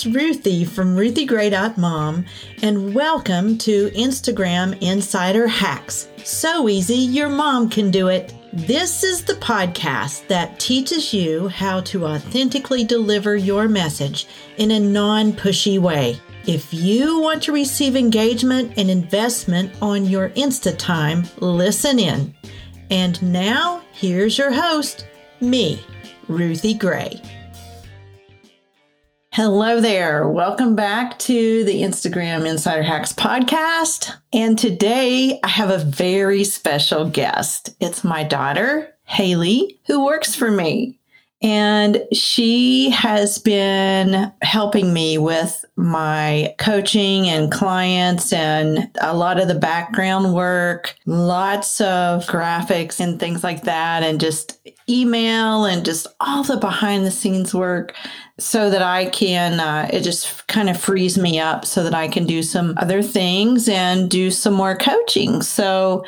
[0.00, 2.24] it's Ruthie from RuthieGray.mom,
[2.62, 6.08] and welcome to Instagram Insider Hacks.
[6.24, 8.32] So easy, your mom can do it.
[8.50, 14.80] This is the podcast that teaches you how to authentically deliver your message in a
[14.80, 16.18] non pushy way.
[16.46, 22.34] If you want to receive engagement and investment on your Insta time, listen in.
[22.90, 25.06] And now, here's your host,
[25.42, 25.84] me,
[26.26, 27.20] Ruthie Gray.
[29.42, 30.28] Hello there.
[30.28, 34.14] Welcome back to the Instagram Insider Hacks podcast.
[34.34, 37.74] And today I have a very special guest.
[37.80, 40.98] It's my daughter, Haley, who works for me.
[41.40, 49.48] And she has been helping me with my coaching and clients and a lot of
[49.48, 56.06] the background work, lots of graphics and things like that, and just email and just
[56.20, 57.94] all the behind the scenes work
[58.40, 62.08] so that I can, uh, it just kind of frees me up so that I
[62.08, 65.42] can do some other things and do some more coaching.
[65.42, 66.04] So,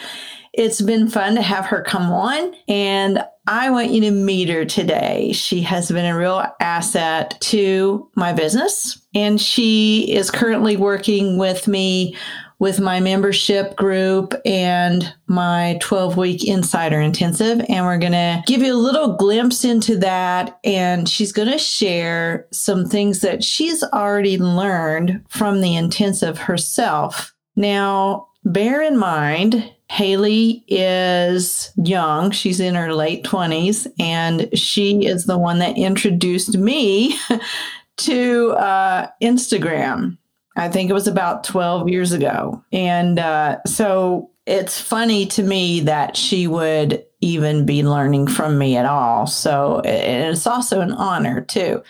[0.52, 4.66] it's been fun to have her come on, and I want you to meet her
[4.66, 5.32] today.
[5.32, 11.66] She has been a real asset to my business, and she is currently working with
[11.66, 12.16] me
[12.62, 17.60] with my membership group and my 12 week insider intensive.
[17.68, 20.60] And we're going to give you a little glimpse into that.
[20.62, 27.34] And she's going to share some things that she's already learned from the intensive herself.
[27.56, 32.30] Now, bear in mind, Haley is young.
[32.30, 37.18] She's in her late 20s, and she is the one that introduced me
[37.96, 40.16] to uh, Instagram.
[40.56, 42.62] I think it was about 12 years ago.
[42.72, 48.76] And uh, so it's funny to me that she would even be learning from me
[48.76, 49.26] at all.
[49.26, 51.82] So it's also an honor, too.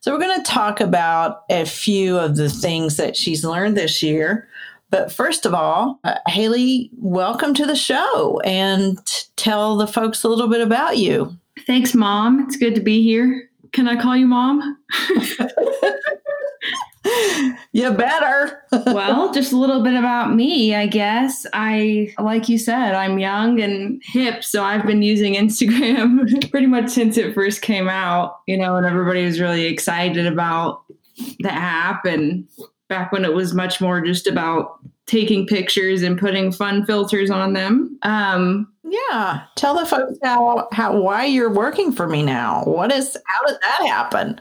[0.00, 4.02] So we're going to talk about a few of the things that she's learned this
[4.02, 4.48] year.
[4.90, 8.98] But first of all, uh, Haley, welcome to the show and
[9.36, 11.36] tell the folks a little bit about you.
[11.66, 12.40] Thanks, Mom.
[12.40, 13.50] It's good to be here.
[13.72, 14.78] Can I call you Mom?
[17.72, 18.62] you better.
[18.86, 21.46] well, just a little bit about me, I guess.
[21.52, 26.90] I, like you said, I'm young and hip, so I've been using Instagram pretty much
[26.90, 30.84] since it first came out, you know, and everybody was really excited about
[31.40, 32.46] the app and
[32.88, 37.54] back when it was much more just about taking pictures and putting fun filters on
[37.54, 37.98] them.
[38.02, 42.62] Um, yeah, tell the folks how how why you're working for me now.
[42.64, 44.40] What is how did that happen?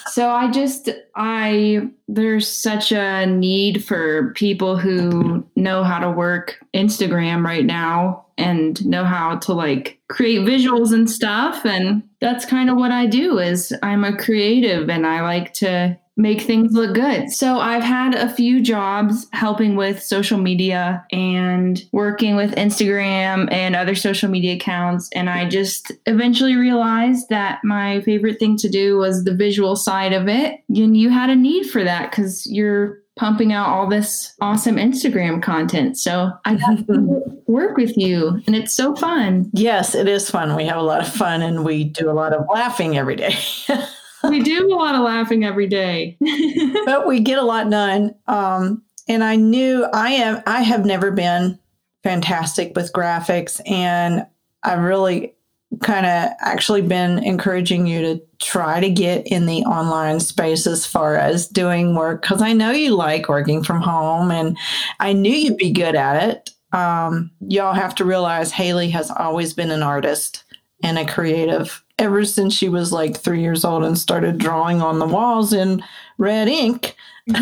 [0.10, 6.58] so I just I there's such a need for people who know how to work
[6.74, 12.70] Instagram right now and know how to like create visuals and stuff and that's kind
[12.70, 16.94] of what I do is I'm a creative and I like to make things look
[16.94, 17.30] good.
[17.30, 23.76] So I've had a few jobs helping with social media and working with Instagram and
[23.76, 25.08] other social media accounts.
[25.14, 30.12] And I just eventually realized that my favorite thing to do was the visual side
[30.12, 30.60] of it.
[30.68, 35.42] And you had a need for that because you're pumping out all this awesome Instagram
[35.42, 35.98] content.
[35.98, 39.50] So I got to work with you and it's so fun.
[39.52, 40.56] Yes, it is fun.
[40.56, 43.36] We have a lot of fun and we do a lot of laughing every day.
[44.28, 46.16] we do a lot of laughing every day,
[46.84, 48.14] but we get a lot done.
[48.26, 50.42] Um, and I knew I am.
[50.46, 51.58] I have never been
[52.02, 54.26] fantastic with graphics, and
[54.62, 55.34] I've really
[55.82, 60.86] kind of actually been encouraging you to try to get in the online space as
[60.86, 64.56] far as doing work because I know you like working from home, and
[65.00, 66.50] I knew you'd be good at it.
[66.76, 70.44] Um, y'all have to realize Haley has always been an artist
[70.82, 74.98] and a creative ever since she was like three years old and started drawing on
[74.98, 75.82] the walls in
[76.16, 76.94] red ink.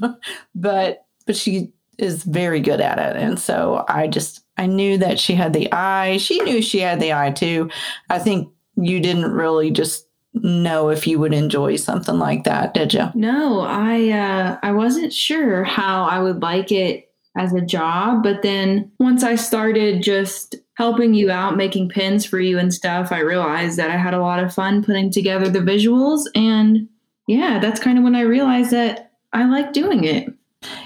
[0.54, 3.16] but but she is very good at it.
[3.16, 6.16] And so I just I knew that she had the eye.
[6.16, 7.70] She knew she had the eye too.
[8.08, 12.94] I think you didn't really just know if you would enjoy something like that, did
[12.94, 13.08] you?
[13.14, 18.42] No, I uh I wasn't sure how I would like it as a job, but
[18.42, 23.20] then once I started just helping you out, making pins for you and stuff, I
[23.20, 26.22] realized that I had a lot of fun putting together the visuals.
[26.34, 26.88] And
[27.26, 30.29] yeah, that's kind of when I realized that I like doing it.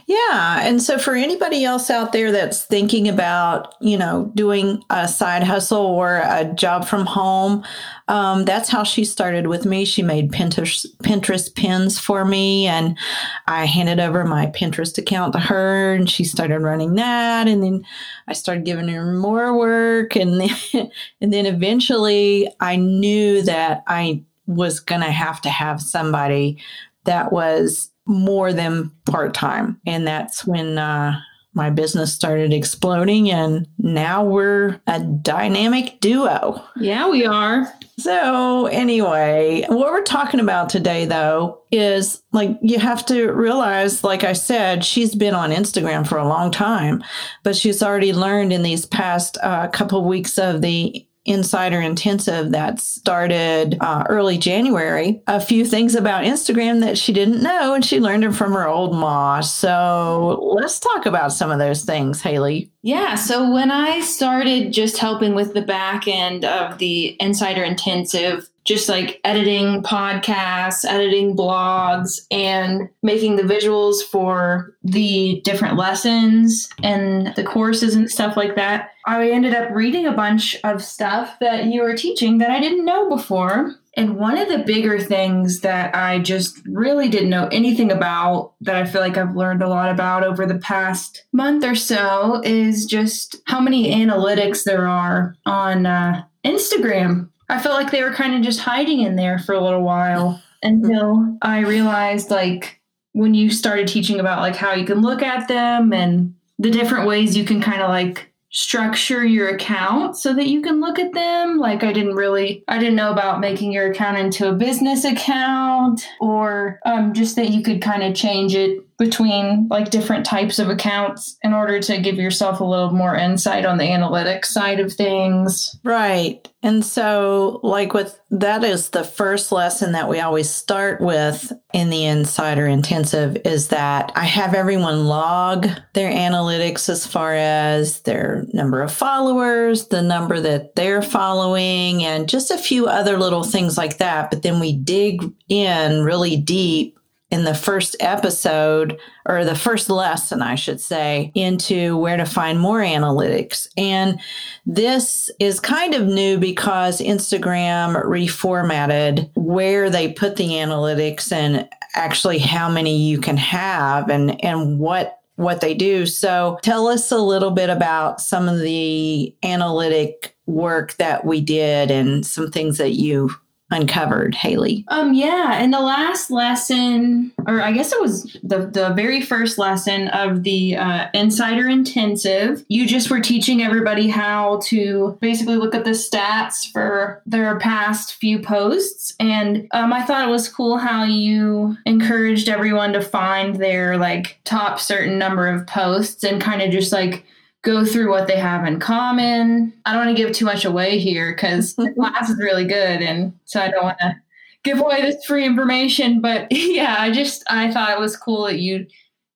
[0.07, 0.61] Yeah.
[0.63, 5.43] And so for anybody else out there that's thinking about, you know, doing a side
[5.43, 7.65] hustle or a job from home,
[8.09, 9.87] um, that's how she started with me.
[9.87, 12.99] She made Pinterest, Pinterest pins for me and
[13.47, 17.49] I handed over my Pinterest account to her and she started running that.
[17.49, 17.83] And then
[18.29, 20.17] I started giving her more work.
[20.17, 20.91] And then,
[21.23, 26.63] and then eventually I knew that I was going to have to have somebody
[27.05, 29.81] that was more than part time.
[29.87, 31.21] And that's when uh,
[31.55, 33.31] my business started exploding.
[33.31, 36.63] And now we're a dynamic duo.
[36.77, 37.73] Yeah, we are.
[37.97, 44.25] So, anyway, what we're talking about today, though, is like you have to realize, like
[44.25, 47.05] I said, she's been on Instagram for a long time,
[47.45, 52.81] but she's already learned in these past uh, couple weeks of the Insider Intensive that
[52.81, 57.99] started uh, early January a few things about Instagram that she didn't know, and she
[57.99, 59.41] learned them from her old ma.
[59.41, 62.71] So let's talk about some of those things, Haley.
[62.83, 63.15] Yeah.
[63.15, 68.89] So when I started just helping with the back end of the Insider Intensive, just
[68.89, 77.45] like editing podcasts, editing blogs, and making the visuals for the different lessons and the
[77.45, 78.91] courses and stuff like that.
[79.07, 82.87] I ended up reading a bunch of stuff that you were teaching that I didn't
[82.87, 83.75] know before.
[83.97, 88.75] And one of the bigger things that I just really didn't know anything about that
[88.75, 92.87] I feel like I've learned a lot about over the past month or so is
[92.87, 97.29] just how many analytics there are on uh, Instagram.
[97.49, 100.43] I felt like they were kind of just hiding in there for a little while
[100.63, 102.81] until I realized like
[103.13, 107.07] when you started teaching about like how you can look at them and the different
[107.07, 111.13] ways you can kind of like structure your account so that you can look at
[111.13, 111.59] them.
[111.59, 116.07] Like I didn't really, I didn't know about making your account into a business account
[116.21, 120.69] or um, just that you could kind of change it between like different types of
[120.69, 124.93] accounts in order to give yourself a little more insight on the analytics side of
[124.93, 125.77] things.
[125.83, 126.49] Right.
[126.63, 131.91] And so, like, with that is the first lesson that we always start with in
[131.91, 138.47] the Insider Intensive is that I have everyone log their analytics as far as their
[138.55, 143.77] number of followers, the number that they're following, and just a few other little things
[143.77, 144.31] like that.
[144.31, 146.99] But then we dig in really deep
[147.35, 148.97] in the first episode
[149.27, 153.67] or the first lesson, I should say, into where to find more analytics.
[153.77, 154.21] And
[154.67, 162.39] this is kind of new because Instagram reformatted where they put the analytics and actually
[162.39, 166.07] how many you can have and, and what what they do.
[166.07, 171.91] So tell us a little bit about some of the analytic work that we did
[171.91, 173.31] and some things that you
[173.75, 174.85] uncovered, Haley?
[174.89, 179.59] Um, yeah, in the last lesson, or I guess it was the the very first
[179.59, 185.75] lesson of the uh, Insider Intensive, you just were teaching everybody how to basically look
[185.75, 190.79] at the stats for their past few posts, and um, I thought it was cool
[190.79, 196.63] how you encouraged everyone to find their like top certain number of posts and kind
[196.63, 197.25] of just like
[197.65, 199.73] go through what they have in common.
[199.85, 203.03] I don't want to give too much away here because the class is really good,
[203.03, 204.15] and so I don't want to
[204.63, 206.21] give away this free information.
[206.21, 208.87] But yeah, I just I thought it was cool that you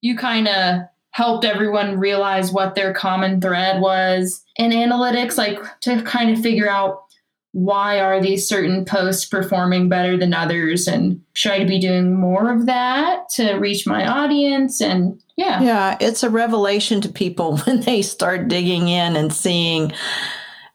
[0.01, 6.01] you kind of helped everyone realize what their common thread was in analytics, like to
[6.03, 7.08] kind of figure out
[7.53, 12.53] why are these certain posts performing better than others and should I be doing more
[12.53, 15.63] of that to reach my audience and yeah.
[15.63, 15.97] Yeah.
[16.01, 19.93] It's a revelation to people when they start digging in and seeing,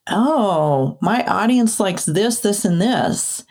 [0.08, 3.44] oh, my audience likes this, this, and this.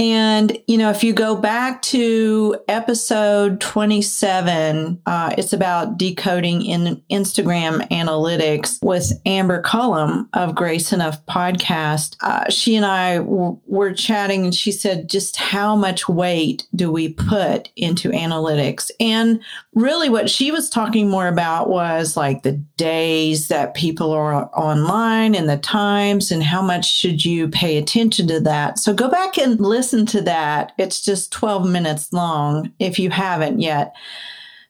[0.00, 7.02] And, you know, if you go back to episode 27, uh, it's about decoding in
[7.10, 12.16] Instagram analytics with Amber Cullum of Grace Enough podcast.
[12.22, 16.90] Uh, she and I w- were chatting and she said, just how much weight do
[16.90, 18.90] we put into analytics?
[19.00, 19.42] And
[19.74, 25.34] really what she was talking more about was like the days that people are online
[25.34, 28.78] and the times and how much should you pay attention to that.
[28.78, 30.72] So go back and listen listen to that.
[30.78, 33.94] It's just 12 minutes long if you haven't yet.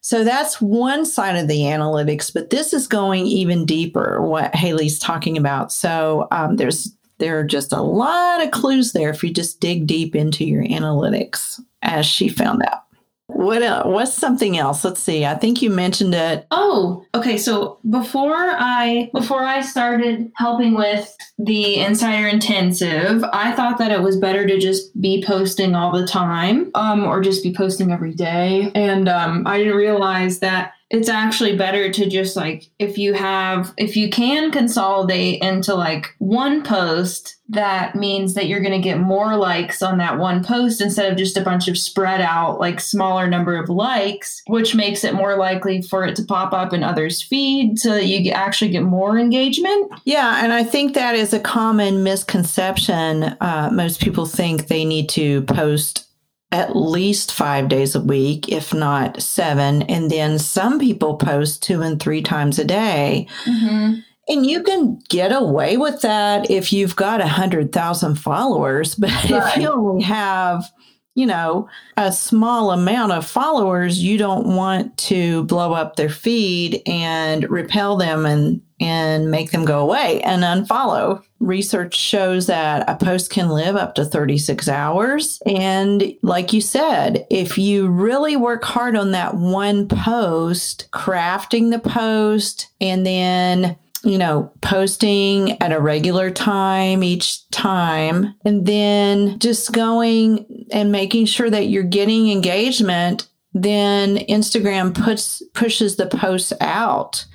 [0.01, 4.99] So that's one side of the analytics, but this is going even deeper, what Haley's
[4.99, 5.73] talking about.
[5.73, 9.87] So um, there's there are just a lot of clues there if you just dig
[9.87, 12.85] deep into your analytics, as she found out.
[13.35, 13.87] What else?
[13.87, 14.85] What's something else?
[14.85, 15.25] Let's see.
[15.25, 16.47] I think you mentioned it.
[16.51, 17.37] Oh, okay.
[17.39, 24.03] So before I before I started helping with the Insider Intensive, I thought that it
[24.03, 28.15] was better to just be posting all the time, um, or just be posting every
[28.15, 28.71] day.
[28.75, 33.73] And um, I didn't realize that it's actually better to just like if you have
[33.77, 38.99] if you can consolidate into like one post that means that you're going to get
[38.99, 42.81] more likes on that one post instead of just a bunch of spread out like
[42.81, 46.83] smaller number of likes which makes it more likely for it to pop up in
[46.83, 49.93] others feed so that you actually get more engagement.
[50.05, 55.09] Yeah and i think that is a common misconception uh, most people think they need
[55.11, 56.10] to post
[56.53, 59.83] at least five days a week, if not seven.
[59.83, 63.29] And then some people post two and three times a day.
[63.45, 64.01] Mm-hmm.
[64.29, 68.95] And you can get away with that if you've got a hundred thousand followers.
[68.95, 69.57] But Right.
[69.57, 70.71] if you only have,
[71.15, 76.83] you know, a small amount of followers, you don't want to blow up their feed
[76.87, 81.23] and repel them and and make them go away and unfollow.
[81.39, 85.39] Research shows that a post can live up to 36 hours.
[85.45, 91.79] And like you said, if you really work hard on that one post, crafting the
[91.79, 99.73] post, and then you know, posting at a regular time each time, and then just
[99.73, 107.27] going and making sure that you're getting engagement, then Instagram puts pushes the posts out.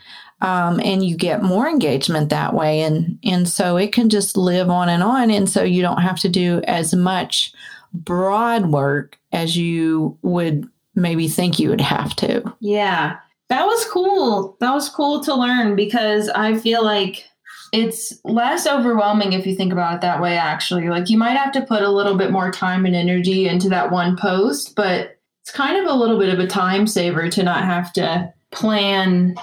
[0.41, 4.69] Um, and you get more engagement that way and and so it can just live
[4.69, 7.53] on and on and so you don't have to do as much
[7.93, 13.15] broad work as you would maybe think you would have to Yeah.
[13.49, 14.57] That was cool.
[14.59, 17.25] That was cool to learn because I feel like
[17.71, 20.89] it's less overwhelming if you think about it that way, actually.
[20.89, 23.91] Like, you might have to put a little bit more time and energy into that
[23.91, 27.65] one post, but it's kind of a little bit of a time saver to not
[27.65, 29.35] have to plan.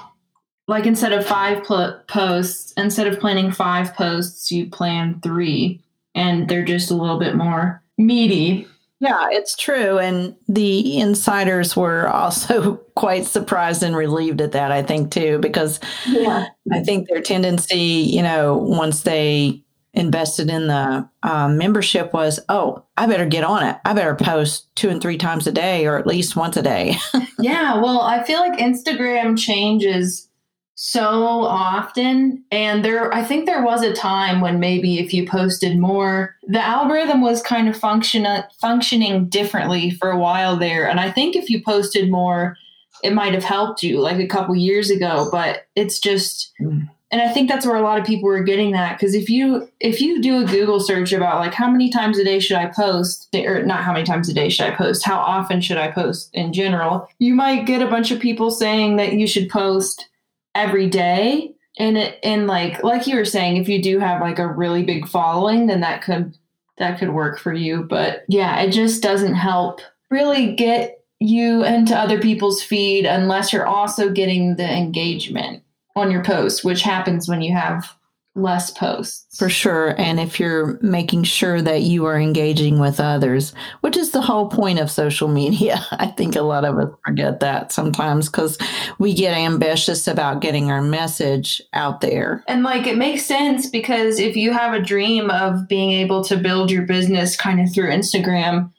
[0.66, 5.80] Like, instead of five pl- posts, instead of planning five posts, you plan three,
[6.14, 8.66] and they're just a little bit more meaty.
[9.02, 9.98] Yeah, it's true.
[9.98, 15.80] And the insiders were also quite surprised and relieved at that, I think, too, because
[16.06, 16.46] Yeah.
[16.72, 22.84] I think their tendency, you know, once they invested in the um, membership was, oh,
[22.96, 23.76] I better get on it.
[23.84, 26.94] I better post two and three times a day or at least once a day.
[27.40, 30.28] Yeah, well, I feel like Instagram changes
[30.74, 31.02] so
[31.44, 36.36] often and there I think there was a time when maybe if you posted more
[36.48, 38.26] the algorithm was kind of function
[38.60, 42.56] functioning differently for a while there and I think if you posted more
[43.02, 46.88] it might have helped you like a couple years ago but it's just Mm.
[47.10, 49.68] and I think that's where a lot of people were getting that because if you
[49.80, 52.66] if you do a Google search about like how many times a day should I
[52.66, 55.90] post or not how many times a day should I post how often should I
[55.90, 60.08] post in general you might get a bunch of people saying that you should post
[60.54, 61.54] every day.
[61.78, 64.82] And it and like like you were saying if you do have like a really
[64.82, 66.36] big following then that could
[66.76, 67.84] that could work for you.
[67.84, 69.80] But yeah it just doesn't help
[70.10, 75.62] really get you into other people's feed unless you're also getting the engagement
[75.94, 77.96] on your post which happens when you have
[78.34, 79.94] less posts For sure.
[80.00, 84.48] And if you're making sure that you are engaging with others, which is the whole
[84.48, 88.56] point of social media, I think a lot of us forget that sometimes because
[88.98, 92.42] we get ambitious about getting our message out there.
[92.48, 96.36] And like it makes sense because if you have a dream of being able to
[96.36, 98.72] build your business kind of through Instagram,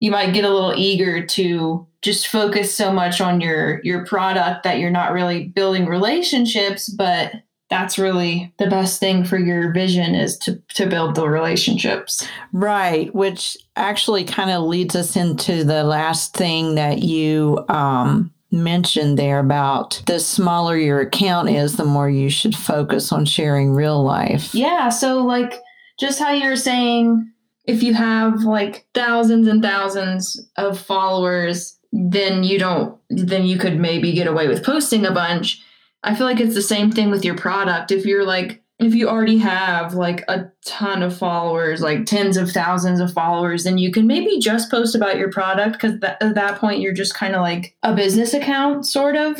[0.00, 4.62] you might get a little eager to just focus so much on your your product
[4.62, 7.32] that you're not really building relationships, but
[7.68, 12.26] that's really the best thing for your vision is to to build the relationships.
[12.52, 13.12] Right.
[13.14, 19.40] Which actually kind of leads us into the last thing that you um, mentioned there
[19.40, 24.54] about the smaller your account is, the more you should focus on sharing real life.
[24.54, 25.60] Yeah, so like
[25.98, 27.32] just how you're saying
[27.64, 33.78] if you have like thousands and thousands of followers, then you don't then you could
[33.78, 35.62] maybe get away with posting a bunch.
[36.06, 37.90] I feel like it's the same thing with your product.
[37.90, 42.50] If you're like if you already have like a ton of followers, like tens of
[42.50, 46.34] thousands of followers, then you can maybe just post about your product because th- at
[46.34, 49.38] that point you're just kind of like a business account, sort of.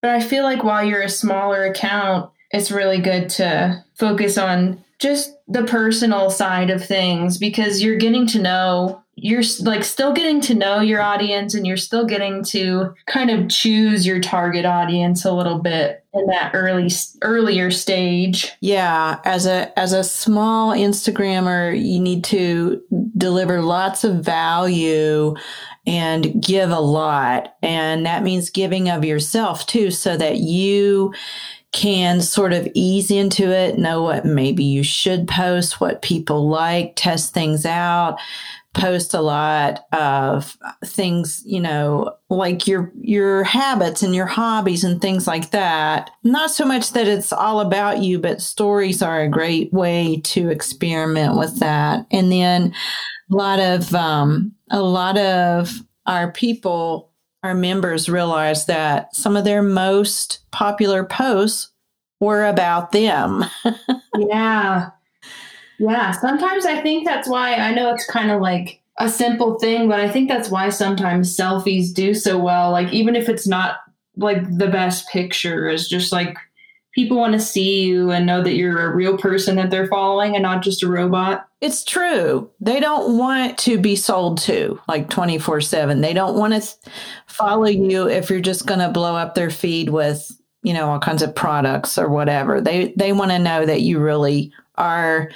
[0.00, 4.82] But I feel like while you're a smaller account, it's really good to focus on
[4.98, 10.40] just the personal side of things because you're getting to know you're like still getting
[10.40, 15.24] to know your audience and you're still getting to kind of choose your target audience
[15.24, 16.90] a little bit in that early
[17.22, 18.52] earlier stage.
[18.60, 22.82] Yeah, as a as a small Instagrammer, you need to
[23.16, 25.36] deliver lots of value
[25.86, 31.12] and give a lot, and that means giving of yourself too so that you
[31.72, 36.94] can sort of ease into it, know what maybe you should post, what people like,
[36.96, 38.18] test things out,
[38.74, 45.00] post a lot of things, you know, like your your habits and your hobbies and
[45.00, 46.10] things like that.
[46.22, 50.50] Not so much that it's all about you, but stories are a great way to
[50.50, 52.06] experiment with that.
[52.10, 52.72] And then
[53.30, 57.10] a lot of um, a lot of our people
[57.42, 61.72] our members realize that some of their most popular posts
[62.20, 63.44] were about them.
[64.18, 64.90] yeah.
[65.80, 66.10] Yeah.
[66.12, 69.98] Sometimes I think that's why I know it's kind of like a simple thing, but
[69.98, 72.70] I think that's why sometimes selfies do so well.
[72.70, 73.76] Like even if it's not
[74.16, 76.36] like the best picture, is just like
[76.94, 80.34] people want to see you and know that you're a real person that they're following
[80.34, 81.48] and not just a robot.
[81.62, 82.50] It's true.
[82.60, 86.02] They don't want to be sold to like 24 7.
[86.02, 86.90] They don't want to
[87.26, 90.30] follow you if you're just going to blow up their feed with,
[90.62, 92.60] you know, all kinds of products or whatever.
[92.60, 95.30] They they want to know that you really are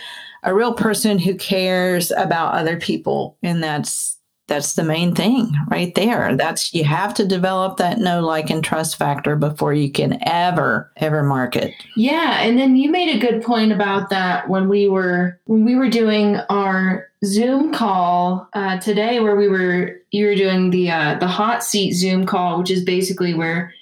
[0.44, 4.14] a real person who cares about other people and that's
[4.46, 6.36] that's the main thing right there.
[6.36, 10.92] That's you have to develop that know like and trust factor before you can ever
[10.96, 11.72] ever market.
[11.96, 15.76] Yeah and then you made a good point about that when we were when we
[15.76, 21.18] were doing our zoom call uh, today where we were you were doing the uh,
[21.18, 23.72] the hot seat zoom call which is basically where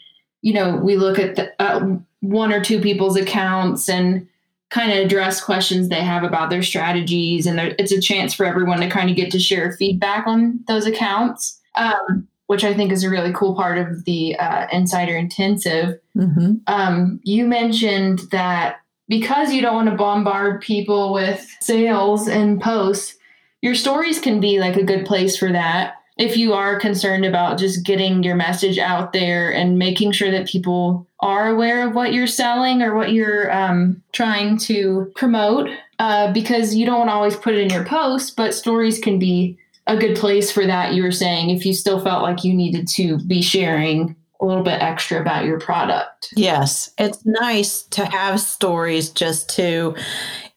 [0.42, 4.28] you know we look at the, uh, one or two people's accounts and
[4.72, 8.80] kind of address questions they have about their strategies and it's a chance for everyone
[8.80, 13.04] to kind of get to share feedback on those accounts um, which i think is
[13.04, 16.54] a really cool part of the uh, insider intensive mm-hmm.
[16.68, 18.76] um, you mentioned that
[19.08, 23.16] because you don't want to bombard people with sales and posts
[23.60, 27.58] your stories can be like a good place for that if you are concerned about
[27.58, 32.12] just getting your message out there and making sure that people are aware of what
[32.12, 37.54] you're selling or what you're um, trying to promote, uh, because you don't always put
[37.54, 40.94] it in your post, but stories can be a good place for that.
[40.94, 44.64] You were saying if you still felt like you needed to be sharing a little
[44.64, 46.32] bit extra about your product.
[46.34, 49.94] Yes, it's nice to have stories just to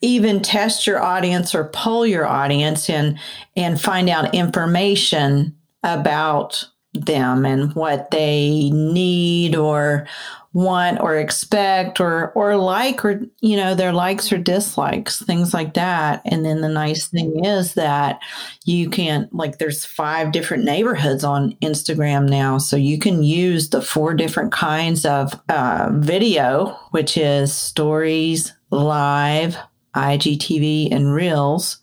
[0.01, 3.19] even test your audience or poll your audience and
[3.55, 6.67] and find out information about
[7.02, 10.08] them and what they need or
[10.56, 15.74] want or expect or or like or you know their likes or dislikes things like
[15.74, 16.22] that.
[16.25, 18.22] And then the nice thing is that
[18.64, 22.58] you can like there's five different neighborhoods on instagram now.
[22.58, 29.58] So you can use the four different kinds of uh, video which is stories live
[29.96, 31.79] igtv and reels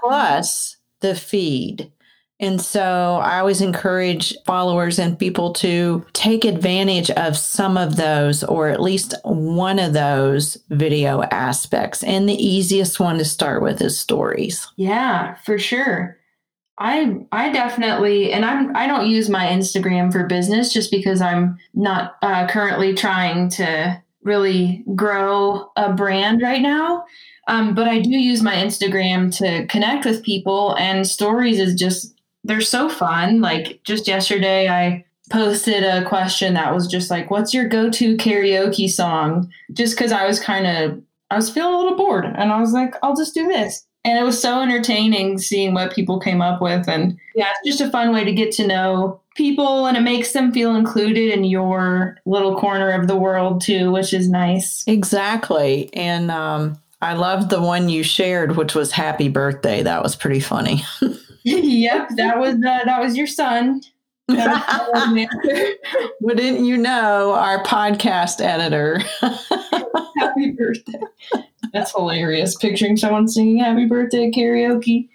[0.00, 1.90] plus the feed
[2.44, 8.44] and so I always encourage followers and people to take advantage of some of those
[8.44, 12.04] or at least one of those video aspects.
[12.04, 14.68] And the easiest one to start with is stories.
[14.76, 16.18] Yeah, for sure.
[16.78, 21.56] I I definitely and I'm I don't use my Instagram for business just because I'm
[21.72, 27.04] not uh, currently trying to really grow a brand right now.
[27.46, 32.13] Um, but I do use my Instagram to connect with people, and stories is just
[32.44, 33.40] they're so fun.
[33.40, 38.88] Like just yesterday, I posted a question that was just like, "What's your go-to karaoke
[38.88, 42.60] song?" Just because I was kind of I was feeling a little bored, and I
[42.60, 46.42] was like, "I'll just do this." And it was so entertaining seeing what people came
[46.42, 49.96] up with, and yeah, it's just a fun way to get to know people, and
[49.96, 54.28] it makes them feel included in your little corner of the world too, which is
[54.28, 54.84] nice.
[54.86, 60.14] Exactly, and um, I loved the one you shared, which was "Happy Birthday." That was
[60.14, 60.82] pretty funny.
[61.44, 63.82] yep, that was uh, that was your son.
[64.28, 64.50] Wouldn't
[66.60, 69.00] you know, our podcast editor.
[70.18, 71.00] happy birthday.
[71.72, 72.56] That's hilarious.
[72.56, 75.08] Picturing someone singing happy birthday karaoke.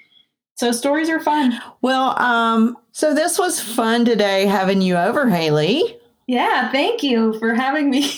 [0.55, 1.59] So stories are fun.
[1.81, 5.98] Well, um, so this was fun today having you over, Haley.
[6.29, 8.01] Yeah, thank you for having me.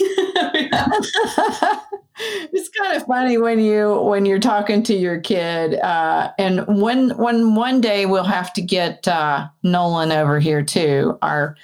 [2.52, 7.12] it's kind of funny when you when you're talking to your kid uh, and when
[7.12, 11.56] when one day we'll have to get uh, nolan over here too our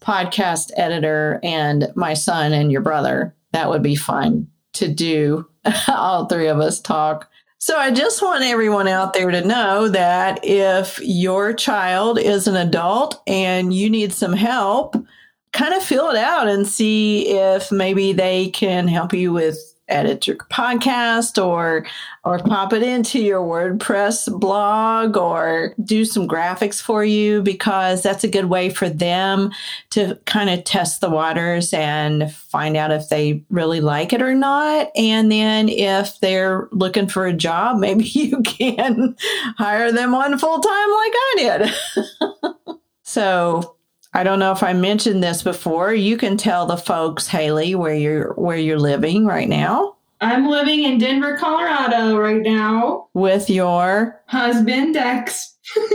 [0.00, 3.34] podcast editor and my son and your brother.
[3.50, 5.48] That would be fun to do
[5.88, 7.28] all three of us talk.
[7.58, 12.54] So I just want everyone out there to know that if your child is an
[12.54, 14.94] adult and you need some help,
[15.52, 20.26] kind of fill it out and see if maybe they can help you with edit
[20.26, 21.84] your podcast or
[22.24, 28.24] or pop it into your WordPress blog or do some graphics for you because that's
[28.24, 29.50] a good way for them
[29.90, 34.34] to kind of test the waters and find out if they really like it or
[34.34, 34.90] not.
[34.94, 39.16] And then if they're looking for a job, maybe you can
[39.58, 42.76] hire them on full time like I did.
[43.02, 43.76] so
[44.12, 45.94] I don't know if I mentioned this before.
[45.94, 49.96] You can tell the folks, Haley, where you're where you're living right now.
[50.20, 53.08] I'm living in Denver, Colorado right now.
[53.14, 55.56] With your husband, Dex.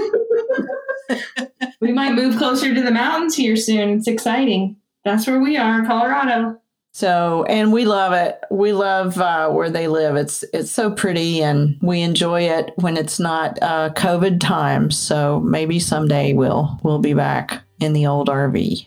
[1.80, 3.90] we might move closer to the mountains here soon.
[3.90, 4.78] It's exciting.
[5.04, 6.60] That's where we are, Colorado.
[6.94, 8.40] So, and we love it.
[8.50, 10.16] We love uh, where they live.
[10.16, 14.98] It's it's so pretty, and we enjoy it when it's not uh, COVID times.
[14.98, 18.86] So maybe someday we'll we'll be back in the old RV.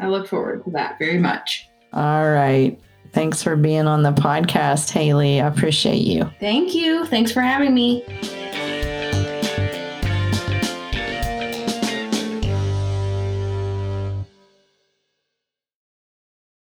[0.00, 1.68] I look forward to that very much.
[1.92, 2.78] All right.
[3.12, 5.40] Thanks for being on the podcast, Haley.
[5.40, 6.30] I appreciate you.
[6.40, 7.06] Thank you.
[7.06, 8.04] Thanks for having me.